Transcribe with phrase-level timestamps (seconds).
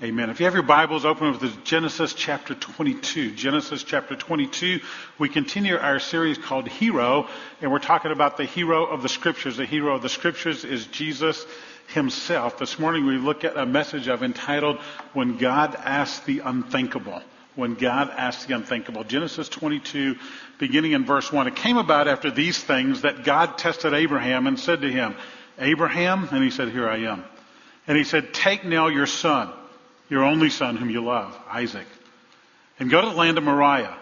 [0.00, 0.30] Amen.
[0.30, 4.78] If you have your Bibles open with Genesis chapter 22, Genesis chapter 22,
[5.18, 7.26] we continue our series called Hero,
[7.60, 9.56] and we're talking about the hero of the scriptures.
[9.56, 11.44] The hero of the scriptures is Jesus
[11.88, 12.58] himself.
[12.58, 14.76] This morning we look at a message I've entitled,
[15.14, 17.20] When God Asks the Unthinkable.
[17.56, 19.02] When God Asks the Unthinkable.
[19.02, 20.14] Genesis 22,
[20.60, 21.48] beginning in verse 1.
[21.48, 25.16] It came about after these things that God tested Abraham and said to him,
[25.58, 27.24] Abraham, and he said, Here I am.
[27.88, 29.52] And he said, Take now your son
[30.08, 31.86] your only son whom you love, Isaac,
[32.78, 33.96] and go to the land of Moriah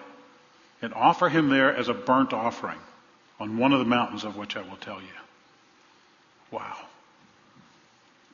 [0.83, 2.79] and offer him there as a burnt offering
[3.41, 5.07] on one of the mountains of which I will tell you.
[6.51, 6.77] Wow.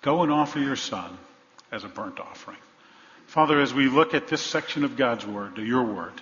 [0.03, 1.17] Go and offer your son
[1.71, 2.59] as a burnt offering.
[3.27, 6.13] Father, as we look at this section of God's Word, your Word,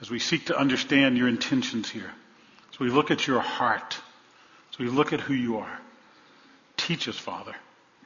[0.00, 2.10] as we seek to understand your intentions here,
[2.72, 3.98] as we look at your heart,
[4.72, 5.80] as we look at who you are,
[6.76, 7.54] teach us, Father.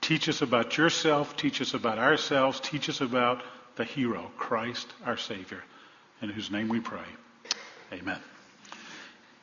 [0.03, 1.37] Teach us about yourself.
[1.37, 2.61] Teach us about ourselves.
[2.61, 3.43] Teach us about
[3.77, 5.63] the hero, Christ our Savior,
[6.21, 7.07] in whose name we pray.
[7.93, 8.19] Amen.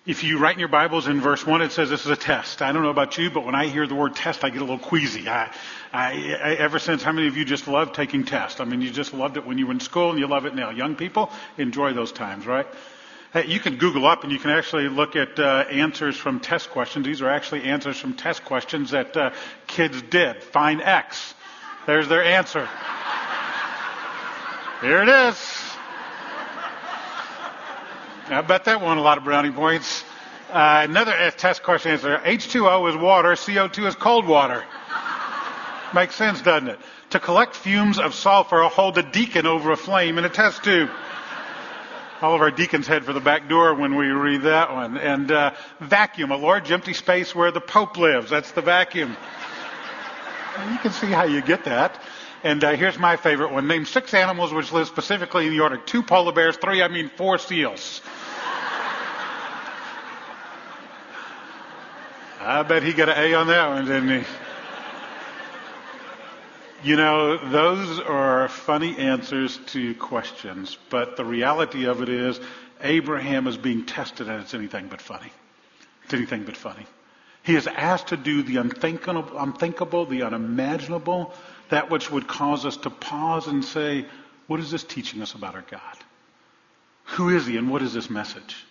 [0.06, 2.62] If you write in your Bibles in verse 1, it says this is a test.
[2.62, 4.66] I don't know about you, but when I hear the word test, I get a
[4.66, 5.30] little queasy.
[5.30, 5.52] I,
[5.94, 8.60] I, I, ever since, how many of you just love taking tests?
[8.60, 10.56] I mean, you just loved it when you were in school and you love it
[10.56, 10.72] now.
[10.72, 12.68] Young people, enjoy those times, right?
[13.36, 17.06] You can Google up and you can actually look at uh, answers from test questions.
[17.06, 19.32] These are actually answers from test questions that uh,
[19.68, 20.42] kids did.
[20.42, 21.36] Find X.
[21.86, 22.68] There's their answer.
[24.82, 25.38] Here it is.
[28.30, 30.04] I bet that won a lot of brownie points.
[30.52, 32.18] Uh, another uh, test question answer.
[32.18, 34.64] H2O is water, CO2 is cold water.
[35.94, 36.80] Makes sense, doesn't it?
[37.12, 40.90] To collect fumes of sulfur, hold a deacon over a flame in a test tube
[42.22, 44.98] all of our deacons head for the back door when we read that one.
[44.98, 48.30] And uh, vacuum, a large empty space where the Pope lives.
[48.30, 49.16] That's the vacuum.
[50.72, 52.02] you can see how you get that.
[52.44, 53.68] And uh, here's my favorite one.
[53.68, 57.10] Name six animals which live specifically in the order two polar bears, three, I mean
[57.10, 58.02] four seals.
[62.42, 64.28] I bet he got an A on that one, didn't he?
[66.82, 72.40] You know, those are funny answers to questions, but the reality of it is
[72.82, 75.30] Abraham is being tested and it's anything but funny.
[76.06, 76.86] It's anything but funny.
[77.44, 81.34] He is asked to do the unthinkable, unthinkable, the unimaginable,
[81.68, 84.06] that which would cause us to pause and say,
[84.48, 85.98] what is this teaching us about our God?
[87.04, 88.66] Who is he and what is this message?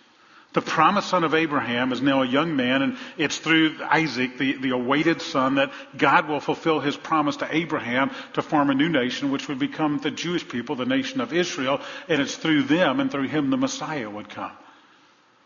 [0.53, 4.53] The promised son of Abraham is now a young man, and it's through Isaac, the,
[4.53, 8.89] the awaited son, that God will fulfill his promise to Abraham to form a new
[8.89, 12.99] nation, which would become the Jewish people, the nation of Israel, and it's through them
[12.99, 14.51] and through him the Messiah would come.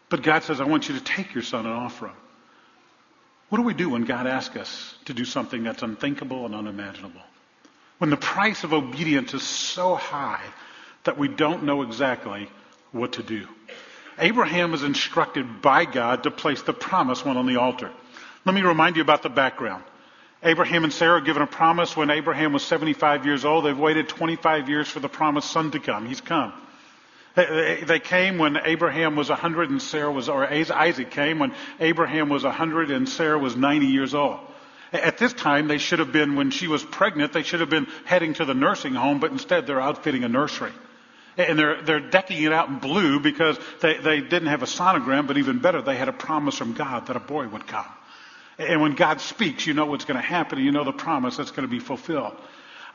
[0.08, 2.16] But God says, I want you to take your son and offer him.
[3.50, 7.22] What do we do when God asks us to do something that's unthinkable and unimaginable?
[7.98, 10.44] When the price of obedience is so high
[11.04, 12.50] that we don't know exactly
[12.92, 13.48] what to do.
[14.18, 17.92] Abraham was instructed by God to place the promised one on the altar.
[18.46, 19.84] Let me remind you about the background.
[20.44, 23.66] Abraham and Sarah given a promise when Abraham was 75 years old.
[23.66, 26.06] They've waited 25 years for the promised son to come.
[26.06, 26.54] He's come.
[27.36, 32.44] They came when Abraham was 100 and Sarah was, or Isaac came when Abraham was
[32.44, 34.40] 100 and Sarah was 90 years old.
[34.92, 37.88] At this time, they should have been, when she was pregnant, they should have been
[38.06, 40.72] heading to the nursing home, but instead they're outfitting a nursery.
[41.38, 45.26] And they're, they're decking it out in blue because they, they didn't have a sonogram,
[45.28, 47.88] but even better, they had a promise from God that a boy would come.
[48.58, 51.38] And when God speaks, you know what's going to happen, and you know the promise
[51.38, 52.36] that's going to be fulfilled.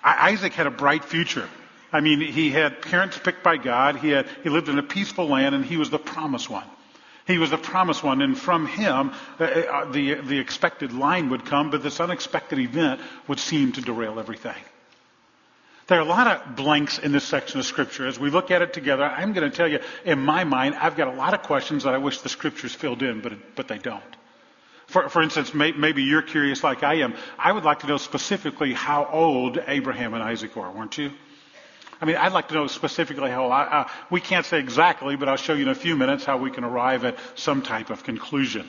[0.04, 1.48] Isaac had a bright future.
[1.92, 3.96] I mean, he had parents picked by God.
[3.96, 6.66] He had, he lived in a peaceful land, and he was the promised one.
[7.26, 11.44] He was the promised one, and from him, uh, uh, the, the expected line would
[11.44, 14.56] come, but this unexpected event would seem to derail everything.
[15.88, 18.06] There are a lot of blanks in this section of Scripture.
[18.06, 20.96] As we look at it together, I'm going to tell you, in my mind, I've
[20.96, 23.78] got a lot of questions that I wish the Scriptures filled in, but, but they
[23.78, 24.02] don't.
[24.86, 27.14] For, for instance, may, maybe you're curious like I am.
[27.38, 31.10] I would like to know specifically how old Abraham and Isaac were, weren't you?
[32.02, 35.36] I mean, I'd like to know specifically how uh, we can't say exactly, but I'll
[35.36, 38.68] show you in a few minutes how we can arrive at some type of conclusion.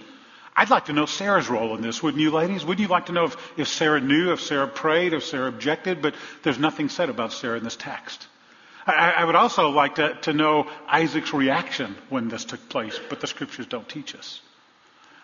[0.59, 2.65] I'd like to know Sarah's role in this, wouldn't you, ladies?
[2.65, 6.01] Wouldn't you like to know if, if Sarah knew, if Sarah prayed, if Sarah objected?
[6.01, 8.27] But there's nothing said about Sarah in this text.
[8.85, 13.21] I, I would also like to, to know Isaac's reaction when this took place, but
[13.21, 14.41] the scriptures don't teach us.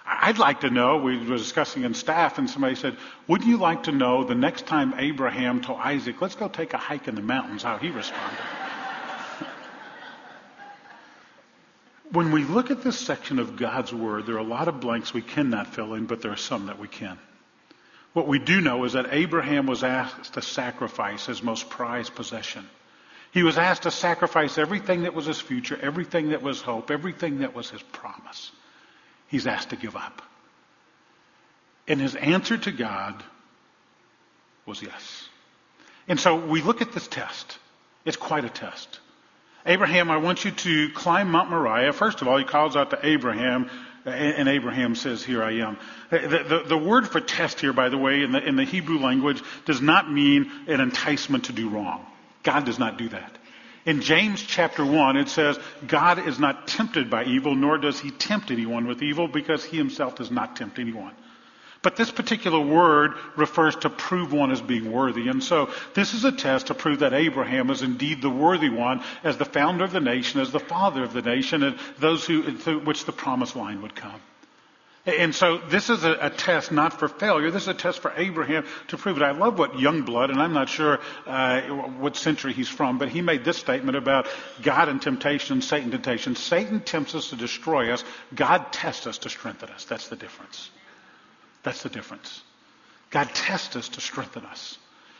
[0.05, 2.95] I'd like to know, we were discussing in staff, and somebody said,
[3.27, 6.77] Wouldn't you like to know the next time Abraham told Isaac, let's go take a
[6.77, 8.39] hike in the mountains, how he responded?
[12.15, 15.13] When we look at this section of God's Word, there are a lot of blanks
[15.13, 17.19] we cannot fill in, but there are some that we can.
[18.13, 22.67] What we do know is that Abraham was asked to sacrifice his most prized possession.
[23.31, 27.39] He was asked to sacrifice everything that was his future, everything that was hope, everything
[27.39, 28.51] that was his promise
[29.27, 30.21] he's asked to give up.
[31.87, 33.21] And his answer to God
[34.65, 35.29] was yes.
[36.07, 37.57] And so we look at this test.
[38.05, 38.99] It's quite a test.
[39.65, 41.91] Abraham, I want you to climb Mount Moriah.
[41.91, 43.69] First of all, he calls out to Abraham,
[44.05, 45.77] and Abraham says, Here I am.
[46.11, 48.99] The, the, the, word for test here, by the way, in the, in the Hebrew
[48.99, 52.05] language, does not mean an enticement to do wrong.
[52.43, 53.37] God does not do that.
[53.85, 58.11] In James chapter 1, it says, God is not tempted by evil, nor does he
[58.11, 61.13] tempt anyone with evil, because he himself does not tempt anyone.
[61.85, 65.27] But this particular word refers to prove one as being worthy.
[65.27, 69.03] And so this is a test to prove that Abraham is indeed the worthy one
[69.23, 72.57] as the founder of the nation, as the father of the nation, and those who,
[72.57, 74.19] through which the promised line would come.
[75.05, 77.51] And so this is a, a, test not for failure.
[77.51, 79.21] This is a test for Abraham to prove it.
[79.21, 81.61] I love what Youngblood, and I'm not sure uh,
[81.99, 84.25] what century he's from, but he made this statement about
[84.63, 86.35] God and temptation, and Satan temptation.
[86.35, 88.03] Satan tempts us to destroy us.
[88.33, 89.85] God tests us to strengthen us.
[89.85, 90.71] That's the difference.
[91.65, 92.41] That's the difference.
[93.09, 94.77] God tests us to strengthen us.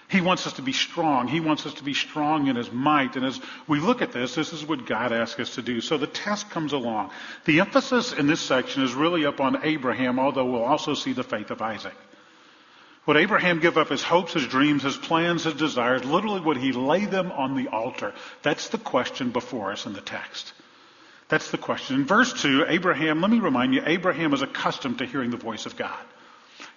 [0.08, 1.28] He wants us to be strong.
[1.28, 3.16] He wants us to be strong in His might.
[3.16, 5.82] And as we look at this, this is what God asks us to do.
[5.82, 7.10] So the test comes along.
[7.46, 11.24] The emphasis in this section is really up on Abraham, although we'll also see the
[11.24, 11.96] faith of Isaac.
[13.08, 16.06] Would Abraham give up his hopes, his dreams, his plans, his desires?
[16.06, 18.14] Literally, would he lay them on the altar?
[18.44, 20.54] That's the question before us in the text.
[21.28, 21.96] That's the question.
[21.96, 25.66] In verse 2, Abraham, let me remind you, Abraham is accustomed to hearing the voice
[25.66, 26.06] of God.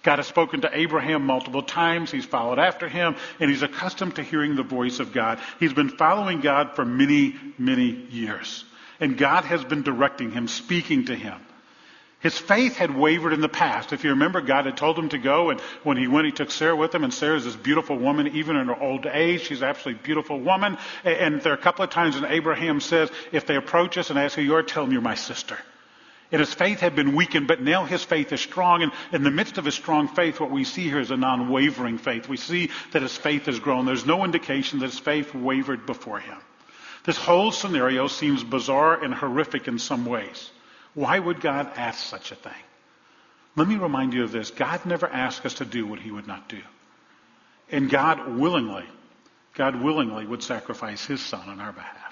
[0.03, 2.11] God has spoken to Abraham multiple times.
[2.11, 5.41] He's followed after him, and he's accustomed to hearing the voice of God.
[5.61, 8.65] He's been following God for many, many years.
[9.01, 11.41] And God has been directing him, speaking to him.
[12.21, 13.93] His faith had wavered in the past.
[13.93, 16.51] If you remember, God had told him to go, and when he went, he took
[16.51, 19.43] Sarah with him, and Sarah's this beautiful woman, even in her old age.
[19.43, 20.79] She's absolutely beautiful woman.
[21.05, 24.19] And there are a couple of times when Abraham says, if they approach us and
[24.19, 25.57] ask who you are, tell them you're my sister.
[26.31, 28.83] And his faith had been weakened, but now his faith is strong.
[28.83, 31.97] And in the midst of his strong faith, what we see here is a non-wavering
[31.97, 32.29] faith.
[32.29, 33.87] We see that his faith has grown.
[33.87, 36.37] There's no indication that his faith wavered before him.
[37.05, 40.51] This whole scenario seems bizarre and horrific in some ways.
[40.93, 42.53] Why would God ask such a thing?
[43.57, 44.51] Let me remind you of this.
[44.51, 46.61] God never asked us to do what he would not do.
[47.71, 48.85] And God willingly,
[49.55, 52.08] God willingly would sacrifice his son on our behalf.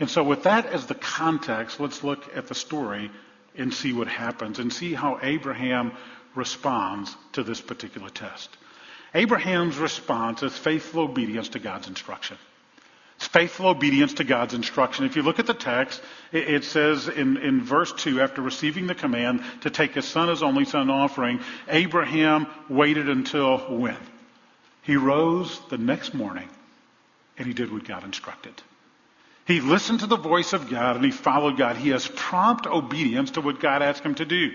[0.00, 3.10] And so with that as the context, let's look at the story
[3.56, 5.92] and see what happens and see how Abraham
[6.34, 8.48] responds to this particular test.
[9.14, 12.36] Abraham's response is faithful obedience to God's instruction.
[13.16, 15.04] It's faithful obedience to God's instruction.
[15.04, 16.00] If you look at the text,
[16.30, 20.40] it says in, in verse 2, after receiving the command to take his son as
[20.40, 23.96] only son offering, Abraham waited until when?
[24.82, 26.48] He rose the next morning
[27.36, 28.54] and he did what God instructed.
[29.48, 31.78] He listened to the voice of God and he followed God.
[31.78, 34.52] He has prompt obedience to what God asked him to do.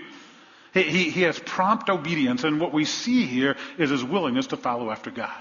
[0.72, 4.56] He, he, he has prompt obedience, and what we see here is his willingness to
[4.56, 5.34] follow after God.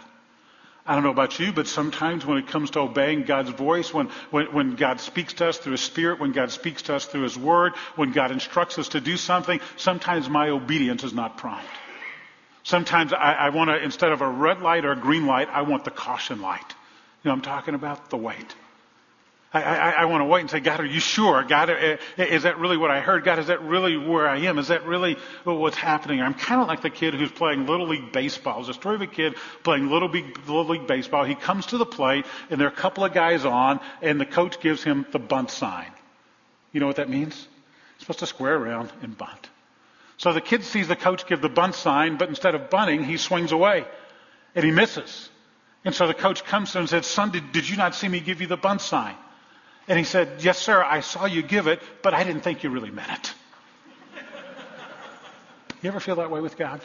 [0.88, 4.08] I don't know about you, but sometimes when it comes to obeying God's voice, when,
[4.32, 7.22] when, when, God speaks to us through His Spirit, when God speaks to us through
[7.22, 11.66] His Word, when God instructs us to do something, sometimes my obedience is not prompt.
[12.64, 15.62] Sometimes I, I want to, instead of a red light or a green light, I
[15.62, 16.76] want the caution light.
[17.24, 18.10] You know I'm talking about?
[18.10, 18.56] The wait.
[19.54, 21.44] I, I, I want to wait and say, God, are you sure?
[21.44, 23.24] God, uh, is that really what I heard?
[23.24, 24.58] God, is that really where I am?
[24.58, 26.22] Is that really what's happening?
[26.22, 28.56] I'm kind of like the kid who's playing Little League Baseball.
[28.56, 31.24] There's a story of a kid playing Little League, Little League Baseball.
[31.24, 34.26] He comes to the plate, and there are a couple of guys on, and the
[34.26, 35.92] coach gives him the bunt sign.
[36.72, 37.36] You know what that means?
[37.36, 39.50] He's supposed to square around and bunt.
[40.18, 43.18] So the kid sees the coach give the bunt sign, but instead of bunting, he
[43.18, 43.86] swings away,
[44.56, 45.30] and he misses.
[45.86, 48.08] And so the coach comes to him and says, Son, did, did you not see
[48.08, 49.16] me give you the bunt sign?
[49.88, 52.70] And he said, Yes, sir, I saw you give it, but I didn't think you
[52.70, 53.34] really meant it.
[55.82, 56.82] you ever feel that way with God?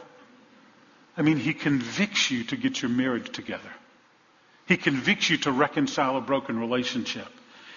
[1.16, 3.70] I mean, He convicts you to get your marriage together.
[4.66, 7.28] He convicts you to reconcile a broken relationship.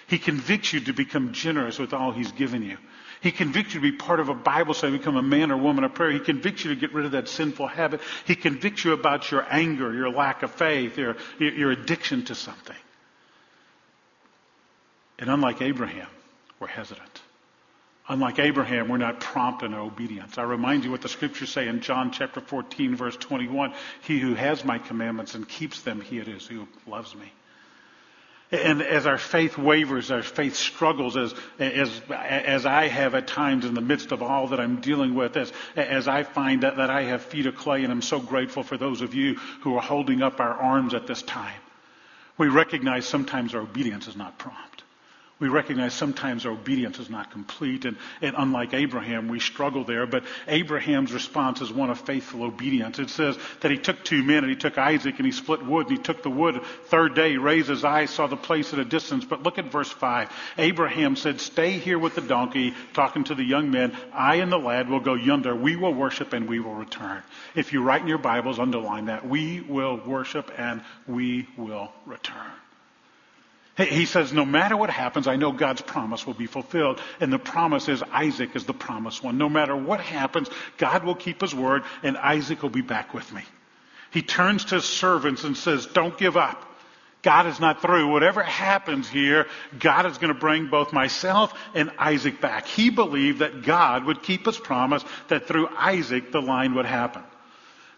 [0.08, 2.76] He convicts you to become generous with all He's given you.
[3.20, 5.84] He convicts you to be part of a Bible study, become a man or woman
[5.84, 6.10] of prayer.
[6.10, 8.00] He convicts you to get rid of that sinful habit.
[8.26, 12.76] He convicts you about your anger, your lack of faith, your, your addiction to something.
[15.18, 16.08] And unlike Abraham,
[16.58, 17.20] we're hesitant.
[18.08, 20.36] Unlike Abraham, we're not prompt in our obedience.
[20.36, 23.72] I remind you what the scriptures say in John chapter 14 verse 21.
[24.02, 27.32] He who has my commandments and keeps them, he it is who loves me.
[28.50, 33.64] And as our faith wavers, our faith struggles, as, as, as I have at times
[33.64, 36.90] in the midst of all that I'm dealing with, as, as I find that, that
[36.90, 39.80] I have feet of clay, and I'm so grateful for those of you who are
[39.80, 41.60] holding up our arms at this time.
[42.36, 44.82] We recognize sometimes our obedience is not prompt
[45.42, 50.06] we recognize sometimes our obedience is not complete, and, and unlike Abraham, we struggle there.
[50.06, 53.00] But Abraham's response is one of faithful obedience.
[53.00, 55.88] It says that he took two men, and he took Isaac, and he split wood,
[55.88, 56.62] and he took the wood.
[56.86, 59.24] Third day, raised his eyes, saw the place at a distance.
[59.24, 60.30] But look at verse 5.
[60.58, 63.96] Abraham said, Stay here with the donkey, talking to the young men.
[64.14, 65.56] I and the lad will go yonder.
[65.56, 67.20] We will worship, and we will return.
[67.56, 69.26] If you write in your Bibles, underline that.
[69.26, 72.61] We will worship, and we will return.
[73.76, 77.00] He says, no matter what happens, I know God's promise will be fulfilled.
[77.20, 79.38] And the promise is Isaac is the promised one.
[79.38, 83.32] No matter what happens, God will keep his word and Isaac will be back with
[83.32, 83.42] me.
[84.10, 86.68] He turns to his servants and says, don't give up.
[87.22, 88.08] God is not through.
[88.08, 89.46] Whatever happens here,
[89.78, 92.66] God is going to bring both myself and Isaac back.
[92.66, 97.22] He believed that God would keep his promise that through Isaac the line would happen.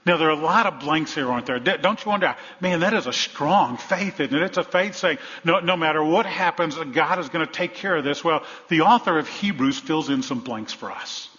[0.07, 1.59] Now, there are a lot of blanks here, aren't there?
[1.59, 4.43] Don't you wonder, man, that is a strong faith, isn't it?
[4.43, 7.97] It's a faith saying, no, no matter what happens, God is going to take care
[7.97, 8.23] of this.
[8.23, 11.31] Well, the author of Hebrews fills in some blanks for us.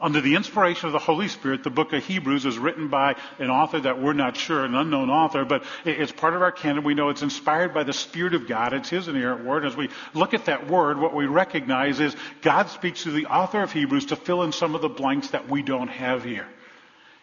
[0.00, 3.48] Under the inspiration of the Holy Spirit, the book of Hebrews is written by an
[3.48, 6.82] author that we're not sure, an unknown author, but it's part of our canon.
[6.82, 8.72] We know it's inspired by the Spirit of God.
[8.72, 9.64] It's His inerrant word.
[9.64, 13.62] As we look at that word, what we recognize is God speaks to the author
[13.62, 16.48] of Hebrews to fill in some of the blanks that we don't have here.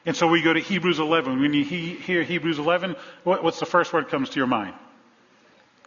[0.06, 1.40] And so we go to Hebrews 11.
[1.40, 4.74] When you hear Hebrews 11, what's the first word that comes to your mind?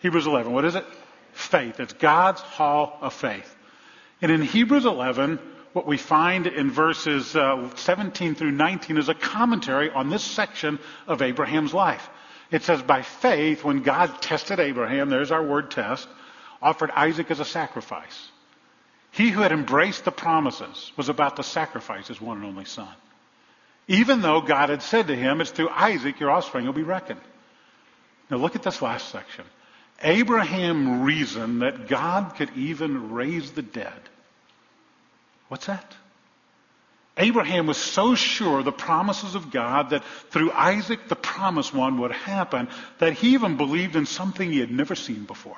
[0.02, 0.52] Hebrews 11.
[0.52, 0.84] What is it?
[1.32, 1.80] Faith.
[1.80, 3.54] It's God's hall of faith.
[4.22, 5.40] And in Hebrews 11,
[5.72, 10.78] what we find in verses uh, 17 through 19 is a commentary on this section
[11.08, 12.08] of Abraham's life.
[12.52, 16.06] It says, by faith, when God tested Abraham, there's our word test,
[16.62, 18.28] offered Isaac as a sacrifice.
[19.10, 22.88] He who had embraced the promises was about to sacrifice his one and only son.
[23.86, 27.20] Even though God had said to him, it's through Isaac your offspring will be reckoned.
[28.30, 29.44] Now look at this last section.
[30.02, 34.00] Abraham reasoned that God could even raise the dead.
[35.48, 35.94] What's that?
[37.16, 42.10] Abraham was so sure the promises of God that through Isaac the promised one would
[42.10, 45.56] happen that he even believed in something he had never seen before.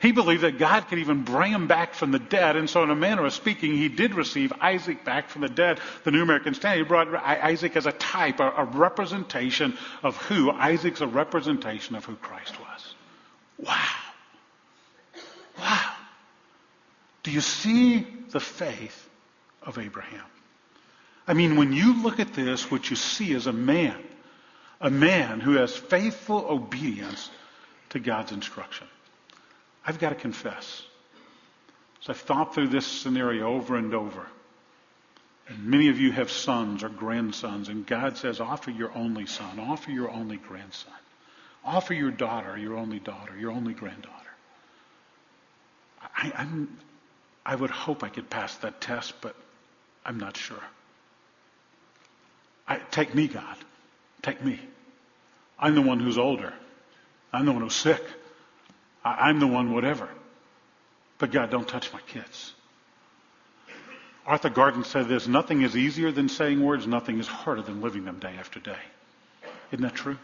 [0.00, 2.54] He believed that God could even bring him back from the dead.
[2.54, 5.80] And so, in a manner of speaking, he did receive Isaac back from the dead.
[6.04, 10.52] The New American Standard he brought Isaac as a type, a, representation of who?
[10.52, 12.94] Isaac's a representation of who Christ was.
[13.58, 13.96] Wow.
[15.58, 15.92] Wow.
[17.24, 19.08] Do you see the faith
[19.62, 20.24] of Abraham?
[21.26, 23.98] I mean, when you look at this, what you see is a man,
[24.80, 27.28] a man who has faithful obedience
[27.90, 28.86] to God's instruction.
[29.88, 30.82] I've got to confess.
[32.00, 34.26] So I've thought through this scenario over and over.
[35.48, 39.58] And many of you have sons or grandsons, and God says, offer your only son,
[39.58, 40.92] offer your only grandson,
[41.64, 44.12] offer your daughter, your only daughter, your only granddaughter.
[46.02, 46.76] I, I'm,
[47.46, 49.34] I would hope I could pass that test, but
[50.04, 50.62] I'm not sure.
[52.68, 53.56] I, take me, God.
[54.20, 54.60] Take me.
[55.58, 56.52] I'm the one who's older.
[57.32, 58.02] I'm the one who's sick.
[59.04, 60.08] I'm the one, whatever.
[61.18, 62.52] But God, don't touch my kids.
[64.26, 68.04] Arthur Gordon said this nothing is easier than saying words, nothing is harder than living
[68.04, 68.78] them day after day.
[69.72, 70.18] Isn't that true?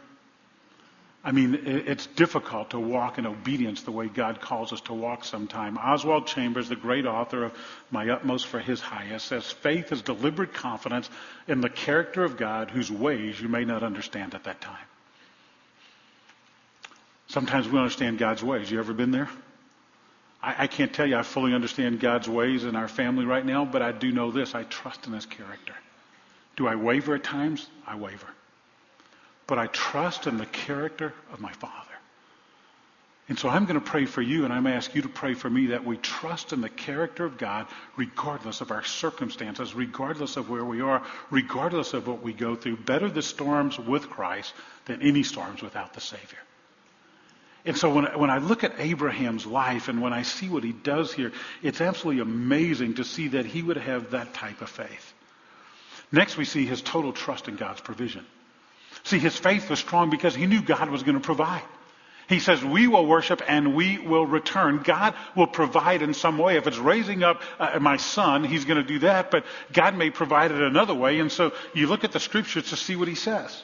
[1.26, 5.24] I mean, it's difficult to walk in obedience the way God calls us to walk
[5.24, 5.78] sometime.
[5.78, 7.52] Oswald Chambers, the great author of
[7.90, 11.08] My Utmost for His Highest, says faith is deliberate confidence
[11.48, 14.76] in the character of God whose ways you may not understand at that time.
[17.28, 18.70] Sometimes we understand God's ways.
[18.70, 19.28] You ever been there?
[20.42, 23.64] I, I can't tell you I fully understand God's ways in our family right now,
[23.64, 24.54] but I do know this.
[24.54, 25.74] I trust in His character.
[26.56, 27.66] Do I waver at times?
[27.86, 28.28] I waver.
[29.46, 31.90] But I trust in the character of my Father.
[33.26, 35.08] And so I'm going to pray for you, and I'm going to ask you to
[35.08, 37.66] pray for me that we trust in the character of God
[37.96, 42.76] regardless of our circumstances, regardless of where we are, regardless of what we go through.
[42.76, 44.52] Better the storms with Christ
[44.84, 46.38] than any storms without the Savior.
[47.66, 50.72] And so when, when I look at Abraham's life and when I see what he
[50.72, 55.14] does here, it's absolutely amazing to see that he would have that type of faith.
[56.12, 58.26] Next, we see his total trust in God's provision.
[59.04, 61.62] See, his faith was strong because he knew God was going to provide.
[62.28, 64.82] He says, we will worship and we will return.
[64.82, 66.56] God will provide in some way.
[66.56, 70.10] If it's raising up uh, my son, he's going to do that, but God may
[70.10, 71.18] provide it another way.
[71.18, 73.62] And so you look at the scriptures to see what he says.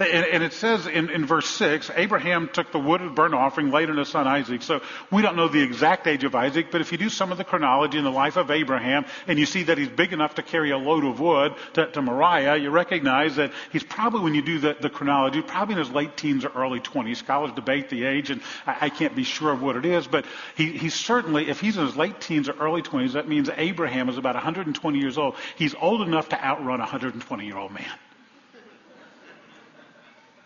[0.00, 3.70] And, and it says in, in verse 6, Abraham took the wood of burnt offering,
[3.70, 4.62] laid on his son Isaac.
[4.62, 4.80] So
[5.10, 7.44] we don't know the exact age of Isaac, but if you do some of the
[7.44, 10.70] chronology in the life of Abraham, and you see that he's big enough to carry
[10.70, 14.58] a load of wood to, to Moriah, you recognize that he's probably, when you do
[14.58, 17.16] the, the chronology, probably in his late teens or early 20s.
[17.16, 20.24] Scholars debate the age, and I, I can't be sure of what it is, but
[20.56, 24.08] he, he's certainly, if he's in his late teens or early 20s, that means Abraham
[24.08, 25.36] is about 120 years old.
[25.56, 27.84] He's old enough to outrun a 120 year old man.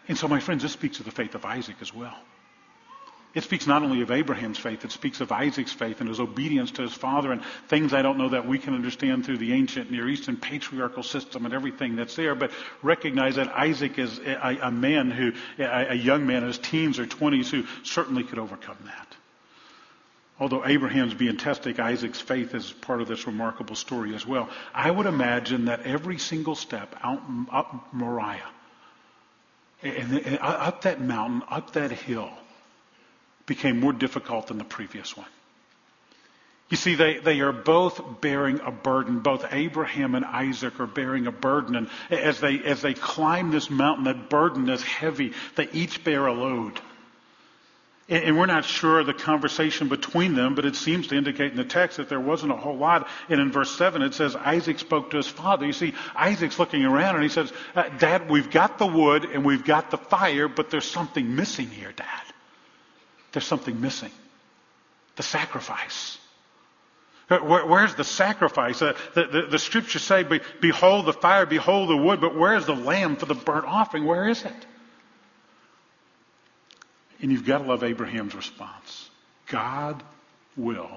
[0.09, 2.17] And so, my friends, this speaks of the faith of Isaac as well.
[3.35, 6.71] It speaks not only of Abraham's faith, it speaks of Isaac's faith and his obedience
[6.73, 9.91] to his father and things I don't know that we can understand through the ancient
[9.91, 14.71] Near Eastern patriarchal system and everything that's there, but recognize that Isaac is a, a
[14.71, 18.79] man who, a, a young man in his teens or 20s who certainly could overcome
[18.85, 19.17] that.
[20.39, 24.49] Although Abraham's being tested, Isaac's faith is part of this remarkable story as well.
[24.73, 28.43] I would imagine that every single step out up Moriah,
[29.85, 32.31] and up that mountain, up that hill,
[33.47, 35.27] became more difficult than the previous one.
[36.71, 39.21] You see, they, they are both bearing a burden.
[39.21, 41.77] Both Abraham and Isaac are bearing a burden.
[41.77, 45.35] And as they, as they climb this mountain, that burden is heavy.
[45.57, 46.81] They each bear a load.
[48.07, 51.57] And we're not sure of the conversation between them, but it seems to indicate in
[51.57, 53.09] the text that there wasn't a whole lot.
[53.31, 55.65] And in verse 7, it says Isaac spoke to his father.
[55.65, 59.43] You see, Isaac's looking around and he says, uh, Dad, we've got the wood and
[59.43, 62.23] we've got the fire, but there's something missing here, Dad.
[63.33, 64.13] There's something missing.
[65.17, 66.19] The sacrifice.
[67.31, 68.83] Uh, where's the sacrifice?
[68.83, 70.25] Uh, the, the, the, scriptures say,
[70.61, 74.05] Behold the fire, behold the wood, but where's the lamb for the burnt offering?
[74.05, 74.67] Where is it?
[77.25, 79.09] And you've got to love Abraham's response.
[79.47, 80.03] God
[80.59, 80.91] will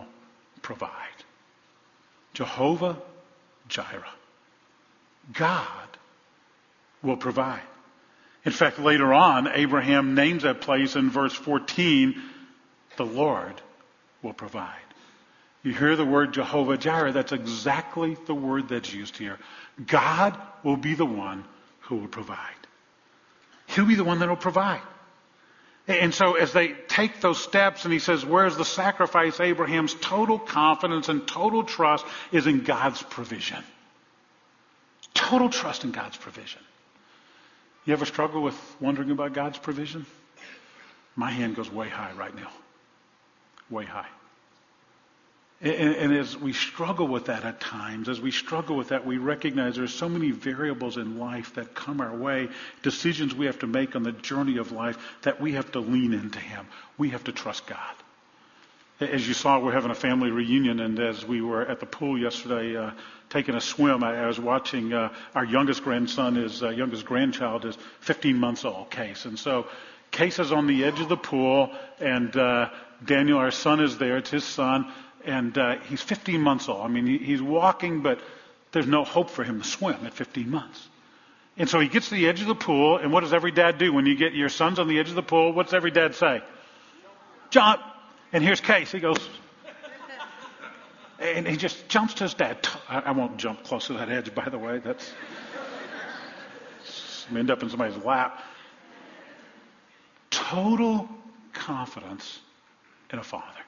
[0.61, 0.91] provide.
[2.33, 2.97] Jehovah
[3.69, 4.03] Jireh.
[5.31, 5.87] God
[7.01, 7.61] will provide.
[8.43, 12.21] In fact, later on, Abraham names that place in verse 14,
[12.97, 13.61] the Lord
[14.21, 14.73] will provide.
[15.63, 19.39] You hear the word Jehovah Jireh, that's exactly the word that's used here.
[19.85, 21.45] God will be the one
[21.83, 22.37] who will provide.
[23.67, 24.81] He'll be the one that will provide.
[25.87, 29.39] And so as they take those steps and he says, where's the sacrifice?
[29.39, 33.63] Abraham's total confidence and total trust is in God's provision.
[35.13, 36.61] Total trust in God's provision.
[37.85, 40.05] You ever struggle with wondering about God's provision?
[41.15, 42.51] My hand goes way high right now.
[43.69, 44.07] Way high.
[45.59, 49.17] And, and, as we struggle with that at times, as we struggle with that, we
[49.17, 52.49] recognize there's so many variables in life that come our way,
[52.83, 56.13] decisions we have to make on the journey of life that we have to lean
[56.13, 56.67] into Him.
[56.99, 57.95] We have to trust God.
[58.99, 62.19] As you saw, we're having a family reunion, and as we were at the pool
[62.19, 62.91] yesterday, uh,
[63.31, 67.65] taking a swim, I, I was watching uh, our youngest grandson, his uh, youngest grandchild
[67.65, 69.65] is 15 months old, Case, and so
[70.11, 72.69] Case is on the edge of the pool, and uh,
[73.03, 74.17] Daniel, our son, is there.
[74.17, 74.91] It's his son
[75.27, 76.81] and uh, he's 15 months old.
[76.81, 78.19] I mean, he, he's walking, but
[78.71, 80.87] there's no hope for him to swim at 15 months.
[81.57, 83.77] And so he gets to the edge of the pool, and what does every dad
[83.77, 85.53] do when you get your son's on the edge of the pool?
[85.53, 86.41] What's every dad say?
[87.49, 87.81] Jump.
[88.31, 88.91] And here's Case.
[88.91, 89.17] He goes,
[91.19, 92.67] and he just jumps to his dad.
[92.87, 94.79] I won't jump close to that edge, by the way.
[94.79, 95.11] That's
[97.35, 98.41] end up in somebody's lap.
[100.29, 101.09] Total
[101.53, 102.39] confidence
[103.11, 103.66] in a father.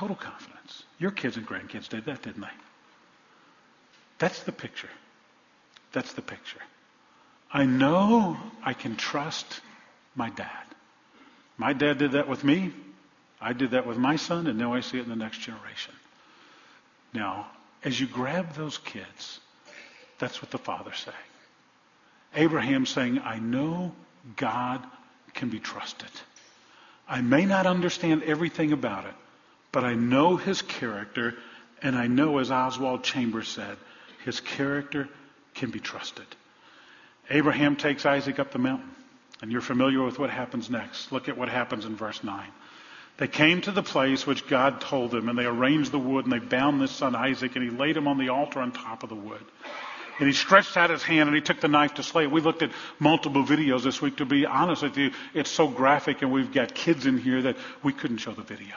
[0.00, 0.84] Total confidence.
[0.98, 2.56] Your kids and grandkids did that, didn't they?
[4.16, 4.88] That's the picture.
[5.92, 6.62] That's the picture.
[7.52, 9.60] I know I can trust
[10.16, 10.64] my dad.
[11.58, 12.72] My dad did that with me.
[13.42, 15.92] I did that with my son, and now I see it in the next generation.
[17.12, 17.48] Now,
[17.84, 19.38] as you grab those kids,
[20.18, 21.16] that's what the father's saying.
[22.36, 23.92] Abraham saying, I know
[24.36, 24.82] God
[25.34, 26.08] can be trusted.
[27.06, 29.14] I may not understand everything about it,
[29.72, 31.34] but I know his character,
[31.82, 33.76] and I know, as Oswald Chambers said,
[34.24, 35.08] his character
[35.54, 36.26] can be trusted.
[37.30, 38.90] Abraham takes Isaac up the mountain,
[39.40, 41.12] and you're familiar with what happens next.
[41.12, 42.46] Look at what happens in verse 9.
[43.18, 46.32] They came to the place which God told them, and they arranged the wood, and
[46.32, 49.08] they bound this son Isaac, and he laid him on the altar on top of
[49.08, 49.44] the wood.
[50.18, 52.30] And he stretched out his hand and he took the knife to slay it.
[52.30, 54.18] We looked at multiple videos this week.
[54.18, 57.56] To be honest with you, it's so graphic, and we've got kids in here that
[57.82, 58.74] we couldn't show the video.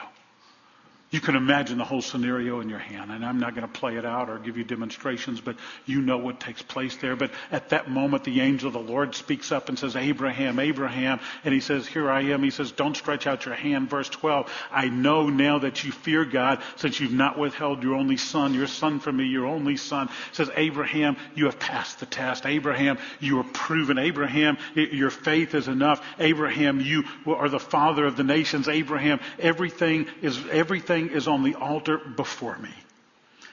[1.14, 3.98] You can imagine the whole scenario in your hand, and I'm not going to play
[3.98, 5.54] it out or give you demonstrations, but
[5.86, 7.14] you know what takes place there.
[7.14, 11.20] But at that moment, the angel of the Lord speaks up and says, Abraham, Abraham.
[11.44, 12.42] And he says, Here I am.
[12.42, 13.88] He says, Don't stretch out your hand.
[13.88, 14.50] Verse 12.
[14.72, 18.66] I know now that you fear God since you've not withheld your only son, your
[18.66, 20.08] son from me, your only son.
[20.32, 22.44] Says, Abraham, you have passed the test.
[22.44, 23.98] Abraham, you are proven.
[23.98, 26.04] Abraham, your faith is enough.
[26.18, 28.66] Abraham, you are the father of the nations.
[28.66, 32.70] Abraham, everything is, everything is on the altar before me.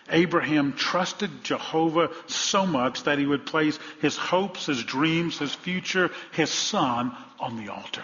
[0.09, 6.11] Abraham trusted Jehovah so much that he would place his hopes, his dreams, his future,
[6.31, 8.03] his son on the altar.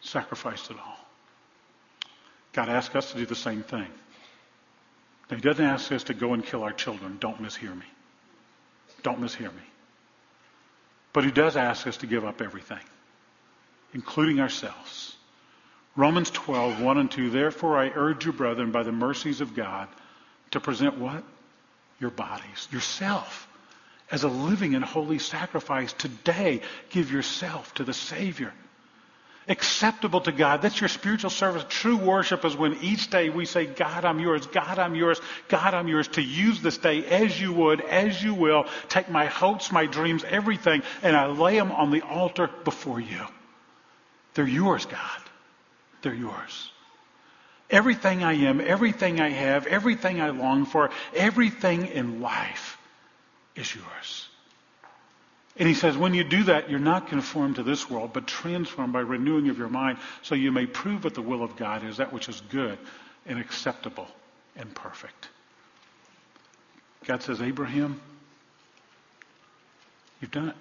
[0.00, 0.98] Sacrificed it all.
[2.52, 3.88] God asks us to do the same thing.
[5.30, 7.18] He doesn't ask us to go and kill our children.
[7.20, 7.86] Don't mishear me.
[9.02, 9.62] Don't mishear me.
[11.12, 12.80] But he does ask us to give up everything,
[13.92, 15.17] including ourselves
[15.98, 17.30] Romans 12, 1 and 2.
[17.30, 19.88] Therefore, I urge you, brethren, by the mercies of God,
[20.52, 21.24] to present what?
[21.98, 23.48] Your bodies, yourself,
[24.08, 25.92] as a living and holy sacrifice.
[25.92, 28.54] Today, give yourself to the Savior.
[29.48, 30.62] Acceptable to God.
[30.62, 31.64] That's your spiritual service.
[31.68, 34.46] True worship is when each day we say, God, I'm yours.
[34.46, 35.20] God, I'm yours.
[35.48, 36.06] God, I'm yours.
[36.08, 38.66] To use this day as you would, as you will.
[38.88, 43.26] Take my hopes, my dreams, everything, and I lay them on the altar before you.
[44.34, 45.27] They're yours, God.
[46.02, 46.70] They're yours.
[47.70, 52.78] Everything I am, everything I have, everything I long for, everything in life
[53.54, 54.28] is yours.
[55.58, 58.92] And he says, when you do that, you're not conformed to this world, but transformed
[58.92, 61.96] by renewing of your mind, so you may prove what the will of God is,
[61.96, 62.78] that which is good
[63.26, 64.06] and acceptable
[64.56, 65.28] and perfect.
[67.04, 68.00] God says, Abraham,
[70.20, 70.56] you've done it.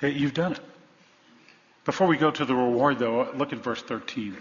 [0.00, 0.60] Hey, you've done it.
[1.88, 4.36] Before we go to the reward, though, look at verse 13.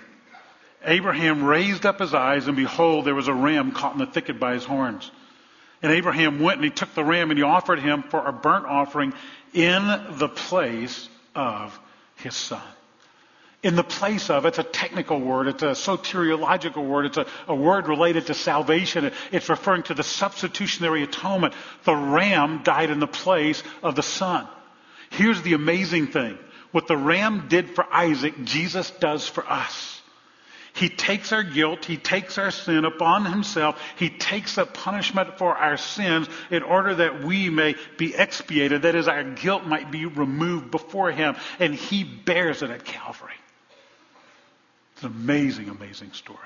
[0.83, 4.37] Abraham raised up his eyes, and behold, there was a ram caught in the thicket
[4.37, 5.09] by his horns.
[5.81, 8.65] And Abraham went and he took the ram and he offered him for a burnt
[8.65, 9.13] offering
[9.53, 11.79] in the place of
[12.17, 12.61] his son.
[13.63, 17.55] In the place of, it's a technical word, it's a soteriological word, it's a, a
[17.55, 19.09] word related to salvation.
[19.31, 21.53] It's referring to the substitutionary atonement.
[21.85, 24.49] The ram died in the place of the son.
[25.11, 26.37] Here's the amazing thing.
[26.71, 30.01] What the ram did for Isaac, Jesus does for us.
[30.73, 35.55] He takes our guilt, He takes our sin upon Himself, He takes the punishment for
[35.55, 40.05] our sins in order that we may be expiated, that is, our guilt might be
[40.05, 43.33] removed before Him, and He bears it at Calvary.
[44.93, 46.39] It's an amazing, amazing story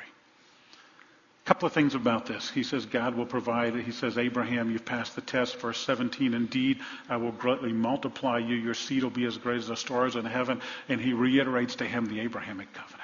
[1.46, 2.50] couple of things about this.
[2.50, 3.76] He says God will provide.
[3.76, 5.58] He says, Abraham, you've passed the test.
[5.58, 8.56] Verse 17, indeed, I will greatly multiply you.
[8.56, 10.62] Your seed will be as great as the stars in heaven.
[10.88, 13.01] And he reiterates to him the Abrahamic covenant.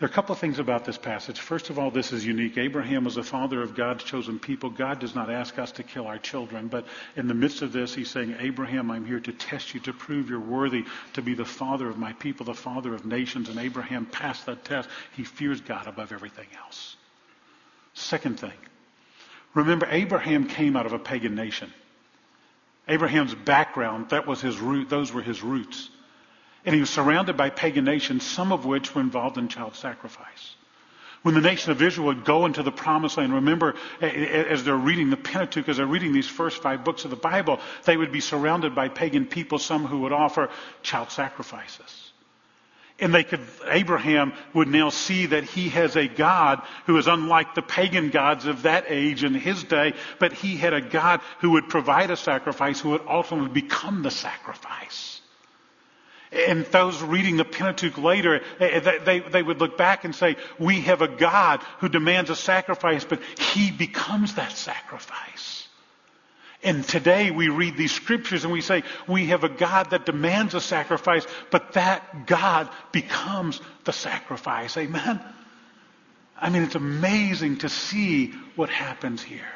[0.00, 1.38] There are a couple of things about this passage.
[1.38, 2.56] First of all, this is unique.
[2.56, 4.70] Abraham was the father of God's chosen people.
[4.70, 6.86] God does not ask us to kill our children, but
[7.16, 10.30] in the midst of this, he's saying, Abraham, I'm here to test you, to prove
[10.30, 13.50] you're worthy to be the father of my people, the father of nations.
[13.50, 14.88] And Abraham passed that test.
[15.18, 16.96] He fears God above everything else.
[17.92, 18.56] Second thing,
[19.52, 21.70] remember, Abraham came out of a pagan nation.
[22.88, 25.90] Abraham's background, that was his root, those were his roots.
[26.64, 30.56] And he was surrounded by pagan nations, some of which were involved in child sacrifice.
[31.22, 35.10] When the nation of Israel would go into the promised land, remember, as they're reading
[35.10, 38.20] the Pentateuch, as they're reading these first five books of the Bible, they would be
[38.20, 40.48] surrounded by pagan people, some who would offer
[40.82, 42.10] child sacrifices.
[42.98, 47.54] And they could, Abraham would now see that he has a God who is unlike
[47.54, 51.52] the pagan gods of that age in his day, but he had a God who
[51.52, 55.19] would provide a sacrifice, who would ultimately become the sacrifice.
[56.32, 60.36] And those reading the Pentateuch later, eh, eh, they, they would look back and say,
[60.58, 65.66] we have a God who demands a sacrifice, but he becomes that sacrifice.
[66.62, 70.54] And today we read these scriptures and we say, we have a God that demands
[70.54, 74.76] a sacrifice, but that God becomes the sacrifice.
[74.76, 75.20] Amen?
[76.40, 79.48] I mean, it's amazing to see what happens here.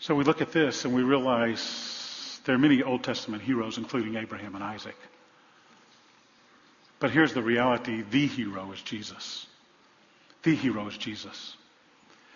[0.00, 2.03] So we look at this and we realize
[2.44, 4.96] there are many Old Testament heroes, including Abraham and Isaac.
[7.00, 9.46] But here's the reality the hero is Jesus.
[10.42, 11.56] The hero is Jesus.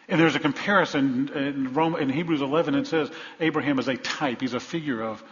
[0.09, 2.75] And there's a comparison in, Rome, in Hebrews 11.
[2.75, 5.23] It says Abraham is a type, he's a figure of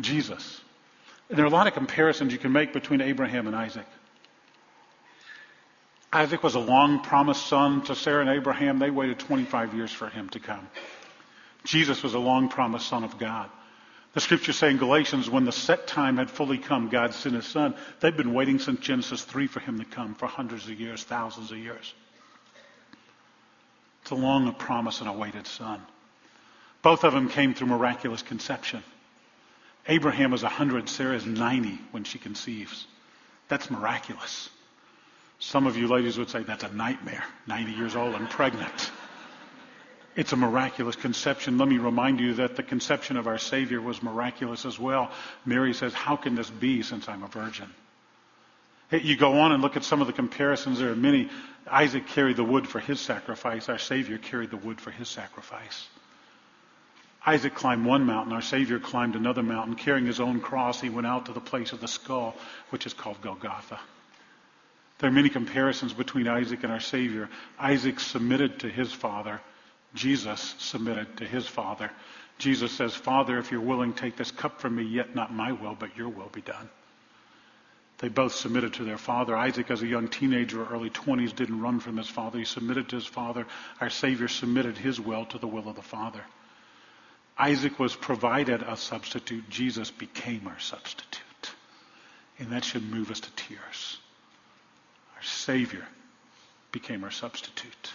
[0.00, 0.60] Jesus.
[1.28, 3.86] And there are a lot of comparisons you can make between Abraham and Isaac.
[6.12, 8.78] Isaac was a long promised son to Sarah and Abraham.
[8.78, 10.66] They waited 25 years for him to come.
[11.64, 13.50] Jesus was a long promised son of God.
[14.14, 17.46] The scriptures say in Galatians, when the set time had fully come, God sent his
[17.46, 17.74] son.
[18.00, 21.52] They've been waiting since Genesis 3 for him to come for hundreds of years, thousands
[21.52, 21.92] of years.
[24.02, 25.82] It's a long promise and awaited son.
[26.80, 28.82] Both of them came through miraculous conception.
[29.86, 32.86] Abraham is 100, Sarah is 90 when she conceives.
[33.48, 34.50] That's miraculous.
[35.38, 38.90] Some of you ladies would say that's a nightmare, 90 years old and pregnant.
[40.18, 41.58] It's a miraculous conception.
[41.58, 45.12] Let me remind you that the conception of our Savior was miraculous as well.
[45.46, 47.68] Mary says, How can this be since I'm a virgin?
[48.90, 50.80] You go on and look at some of the comparisons.
[50.80, 51.30] There are many.
[51.68, 53.68] Isaac carried the wood for his sacrifice.
[53.68, 55.86] Our Savior carried the wood for his sacrifice.
[57.24, 58.32] Isaac climbed one mountain.
[58.32, 59.76] Our Savior climbed another mountain.
[59.76, 62.34] Carrying his own cross, he went out to the place of the skull,
[62.70, 63.78] which is called Golgotha.
[64.98, 67.28] There are many comparisons between Isaac and our Savior.
[67.56, 69.40] Isaac submitted to his father.
[69.94, 71.90] Jesus submitted to his father.
[72.38, 75.76] Jesus says, Father, if you're willing, take this cup from me, yet not my will,
[75.78, 76.68] but your will be done.
[77.98, 79.36] They both submitted to their father.
[79.36, 82.38] Isaac, as a young teenager, or early 20s, didn't run from his father.
[82.38, 83.44] He submitted to his father.
[83.80, 86.22] Our Savior submitted his will to the will of the Father.
[87.36, 89.48] Isaac was provided a substitute.
[89.50, 91.50] Jesus became our substitute.
[92.38, 93.98] And that should move us to tears.
[95.16, 95.86] Our Savior
[96.70, 97.92] became our substitute.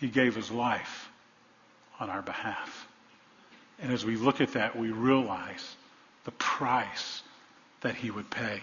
[0.00, 1.10] He gave his life
[1.98, 2.88] on our behalf.
[3.78, 5.76] And as we look at that, we realize
[6.24, 7.22] the price
[7.82, 8.60] that he would pay.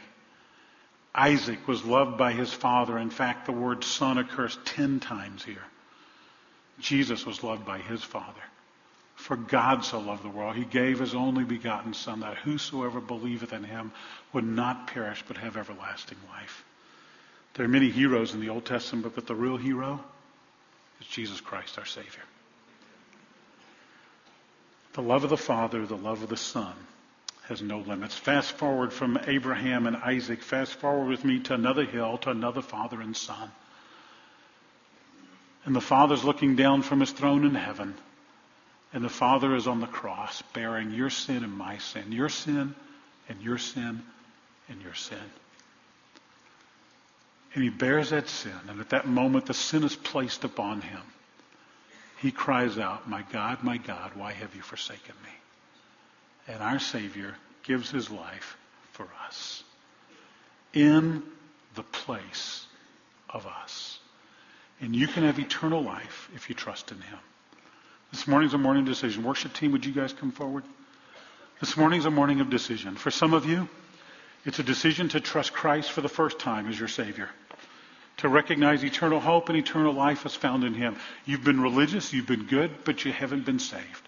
[1.13, 2.97] Isaac was loved by his father.
[2.97, 5.63] In fact, the word son occurs ten times here.
[6.79, 8.41] Jesus was loved by his father.
[9.15, 13.51] For God so loved the world, he gave his only begotten Son, that whosoever believeth
[13.51, 13.91] in him
[14.31, 16.63] would not perish, but have everlasting life.
[17.55, 20.03] There are many heroes in the Old Testament, but the real hero
[21.01, 22.23] is Jesus Christ, our Savior.
[24.93, 26.73] The love of the Father, the love of the Son,
[27.47, 28.15] has no limits.
[28.15, 32.61] Fast forward from Abraham and Isaac, fast forward with me to another hill, to another
[32.61, 33.51] father and son.
[35.63, 37.95] And the Father's looking down from his throne in heaven
[38.93, 42.73] and the Father is on the cross bearing your sin and my sin, your sin
[43.29, 44.01] and your sin
[44.69, 45.17] and your sin.
[47.57, 48.51] And he bears that sin.
[48.69, 51.01] And at that moment, the sin is placed upon him.
[52.19, 56.53] He cries out, My God, my God, why have you forsaken me?
[56.53, 58.57] And our Savior gives his life
[58.91, 59.63] for us
[60.71, 61.23] in
[61.73, 62.67] the place
[63.27, 63.97] of us.
[64.79, 67.17] And you can have eternal life if you trust in him.
[68.11, 69.23] This morning's a morning of decision.
[69.23, 70.63] Worship team, would you guys come forward?
[71.59, 72.95] This morning's a morning of decision.
[72.97, 73.67] For some of you,
[74.45, 77.31] it's a decision to trust Christ for the first time as your Savior.
[78.17, 80.95] To recognize eternal hope and eternal life is found in Him.
[81.25, 84.07] You've been religious, you've been good, but you haven't been saved.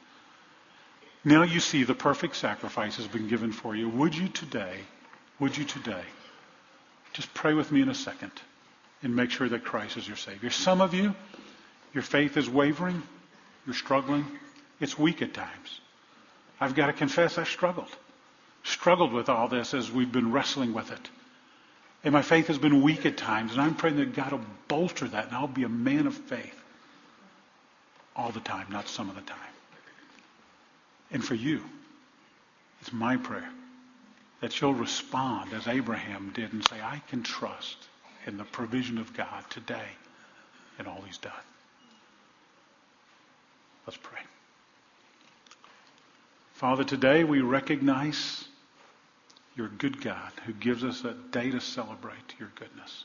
[1.24, 3.88] Now you see the perfect sacrifice has been given for you.
[3.90, 4.78] Would you today,
[5.40, 6.04] would you today,
[7.14, 8.32] just pray with me in a second
[9.04, 10.50] and make sure that Christ is your Savior?
[10.50, 11.14] Some of you,
[11.94, 13.04] your faith is wavering.
[13.66, 14.26] You're struggling.
[14.80, 15.82] It's weak at times.
[16.60, 17.90] I've got to confess I struggled.
[18.64, 21.10] Struggled with all this as we've been wrestling with it.
[22.04, 25.08] And my faith has been weak at times, and I'm praying that God will bolster
[25.10, 26.56] that, and I'll be a man of faith
[28.16, 29.38] all the time, not some of the time.
[31.12, 31.62] And for you,
[32.82, 33.50] it's my prayer
[34.42, 37.78] that you'll respond as Abraham did and say, I can trust
[38.26, 39.90] in the provision of God today
[40.78, 41.34] in all he's done.
[43.86, 44.20] Let's pray.
[46.54, 48.46] Father, today we recognize
[49.60, 53.04] you're a good God who gives us a day to celebrate your goodness.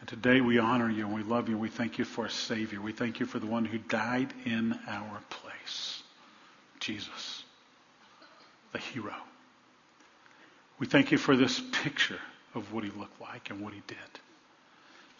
[0.00, 2.30] And today we honor you and we love you and we thank you for a
[2.30, 2.80] Savior.
[2.80, 6.02] We thank you for the one who died in our place.
[6.80, 7.44] Jesus,
[8.72, 9.12] the hero.
[10.78, 12.20] We thank you for this picture
[12.54, 13.98] of what he looked like and what he did.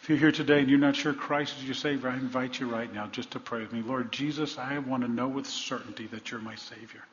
[0.01, 2.67] If you're here today and you're not sure Christ is your Savior, I invite you
[2.67, 3.83] right now just to pray with me.
[3.83, 7.03] Lord Jesus, I want to know with certainty that you're my Savior.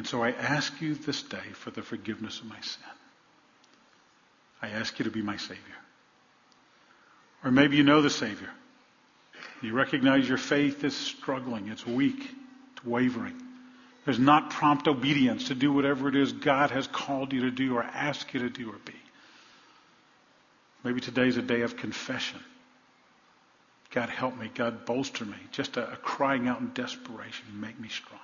[0.00, 2.82] And so I ask you this day for the forgiveness of my sin.
[4.62, 5.60] I ask you to be my Savior.
[7.44, 8.48] Or maybe you know the Savior.
[9.60, 12.30] You recognize your faith is struggling, it's weak,
[12.72, 13.38] it's wavering.
[14.06, 17.76] There's not prompt obedience to do whatever it is God has called you to do
[17.76, 18.94] or asked you to do or be.
[20.82, 22.40] Maybe today's a day of confession.
[23.90, 24.50] God help me.
[24.54, 25.36] God bolster me.
[25.52, 27.44] Just a, a crying out in desperation.
[27.60, 28.18] Make me strong.